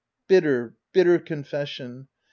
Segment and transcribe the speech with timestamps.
[0.27, 2.07] Bitter, bitter confession!